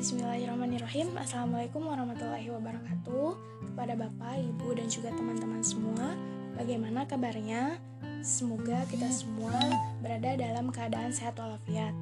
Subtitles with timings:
[0.00, 1.12] Bismillahirrahmanirrahim.
[1.20, 3.36] Assalamualaikum warahmatullahi wabarakatuh
[3.68, 6.16] Kepada Bapak, Ibu, dan juga teman-teman semua.
[6.56, 7.76] Bagaimana kabarnya?
[8.24, 9.52] Semoga kita semua
[10.00, 11.92] berada dalam keadaan sehat walafiat.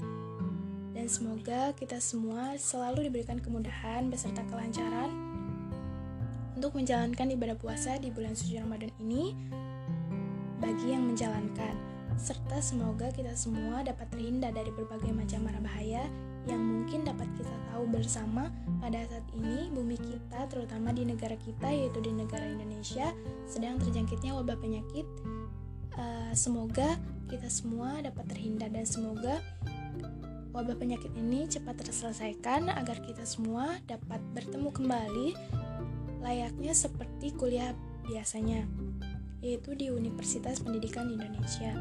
[0.95, 5.11] Dan semoga kita semua selalu diberikan kemudahan beserta kelancaran
[6.55, 9.35] Untuk menjalankan ibadah puasa di bulan suci Ramadan ini
[10.62, 11.75] Bagi yang menjalankan.
[12.14, 16.07] Serta semoga kita semua dapat terhindar dari berbagai macam mara bahaya
[16.48, 18.48] yang mungkin dapat kita tahu bersama
[18.80, 23.12] pada saat ini bumi kita terutama di negara kita yaitu di negara Indonesia
[23.44, 25.04] sedang terjangkitnya wabah penyakit
[26.00, 26.96] uh, semoga
[27.29, 29.44] kita semua dapat terhindar dan semoga
[30.57, 35.28] wabah penyakit ini cepat terselesaikan agar kita semua dapat bertemu kembali
[36.24, 37.77] layaknya seperti kuliah
[38.08, 38.64] biasanya
[39.38, 41.78] yaitu di Universitas Pendidikan Indonesia.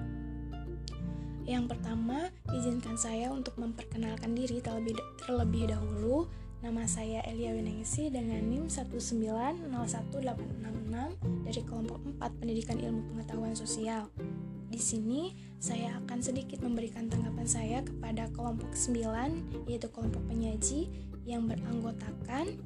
[1.48, 6.28] Yang pertama, izinkan saya untuk memperkenalkan diri terlebih, terlebih dahulu.
[6.60, 14.12] Nama saya Elia Winengsi dengan NIM 1901866 dari kelompok 4 Pendidikan Ilmu Pengetahuan Sosial.
[14.68, 20.92] Di sini, saya akan sedikit memberikan tanggapan saya kepada kelompok 9, yaitu kelompok penyaji
[21.24, 22.60] yang beranggotakan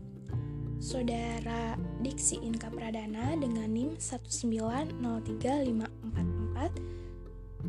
[0.82, 7.01] Saudara Diksi Inka Pradana dengan NIM 1903544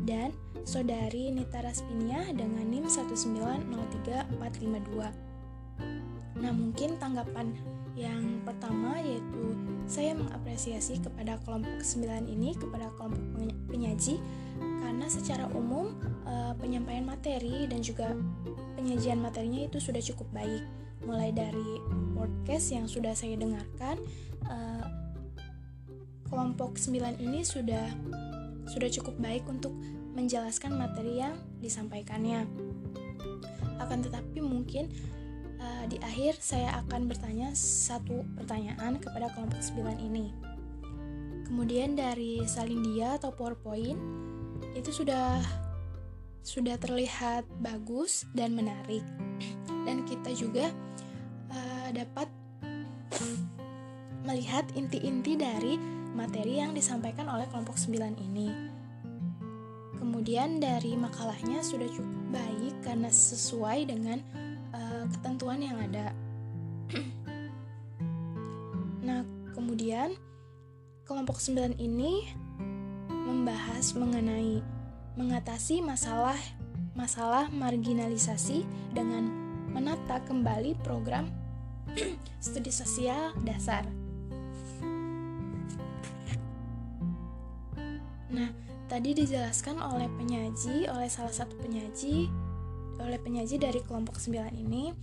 [0.03, 0.33] dan
[0.65, 5.13] saudari Nita Raspinia dengan NIM 1903452.
[6.43, 7.53] Nah, mungkin tanggapan
[7.93, 9.53] yang pertama yaitu
[9.85, 13.21] saya mengapresiasi kepada kelompok 9 ini kepada kelompok
[13.69, 14.17] penyaji
[14.81, 15.93] karena secara umum
[16.25, 18.17] e, penyampaian materi dan juga
[18.73, 20.65] penyajian materinya itu sudah cukup baik
[21.05, 21.77] mulai dari
[22.17, 24.01] podcast yang sudah saya dengarkan
[24.49, 24.57] e,
[26.33, 27.93] kelompok 9 ini sudah
[28.67, 29.73] sudah cukup baik untuk
[30.13, 32.45] menjelaskan materi yang disampaikannya.
[33.81, 34.93] Akan tetapi mungkin
[35.59, 40.31] uh, di akhir saya akan bertanya satu pertanyaan kepada kelompok 9 ini.
[41.43, 43.99] Kemudian dari Salindia atau PowerPoint
[44.73, 45.37] itu sudah
[46.43, 49.03] sudah terlihat bagus dan menarik.
[49.83, 50.71] Dan kita juga
[51.51, 52.31] uh, dapat
[54.23, 55.75] melihat inti-inti dari
[56.13, 58.49] materi yang disampaikan oleh kelompok 9 ini.
[59.97, 64.21] Kemudian dari makalahnya sudah cukup baik karena sesuai dengan
[64.73, 66.13] uh, ketentuan yang ada.
[69.07, 69.25] nah,
[69.57, 70.13] kemudian
[71.03, 72.29] kelompok 9 ini
[73.09, 74.61] membahas mengenai
[75.13, 76.37] mengatasi masalah
[76.93, 79.29] masalah marginalisasi dengan
[79.73, 81.25] menata kembali program
[82.43, 84.02] studi sosial dasar.
[88.33, 88.49] Nah,
[88.89, 92.27] tadi dijelaskan oleh penyaji, oleh salah satu penyaji,
[92.97, 94.93] oleh penyaji dari kelompok 9 ini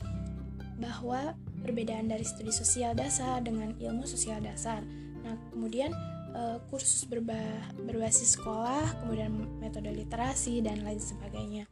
[0.83, 4.83] bahwa perbedaan dari studi sosial dasar dengan ilmu sosial dasar.
[5.23, 5.95] Nah, kemudian
[6.35, 7.39] e, kursus berba
[7.87, 9.31] berbasis sekolah, kemudian
[9.63, 11.65] metode literasi dan lain sebagainya.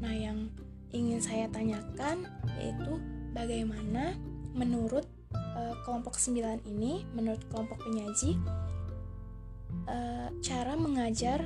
[0.00, 0.48] Nah, yang
[0.94, 2.30] ingin saya tanyakan
[2.62, 3.02] yaitu
[3.34, 4.14] bagaimana
[4.54, 5.04] menurut
[5.34, 8.38] e, kelompok 9 ini, menurut kelompok penyaji
[9.88, 11.44] uh, cara mengajar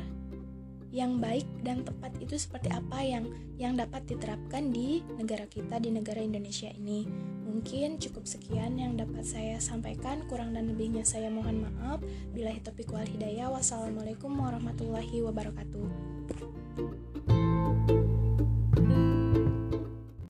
[0.95, 3.27] yang baik dan tepat itu seperti apa yang
[3.59, 7.11] yang dapat diterapkan di negara kita di negara Indonesia ini.
[7.43, 10.23] Mungkin cukup sekian yang dapat saya sampaikan.
[10.31, 11.99] Kurang dan lebihnya saya mohon maaf.
[12.31, 13.51] Bila topik wal hidayah.
[13.51, 17.08] Wassalamualaikum warahmatullahi wabarakatuh.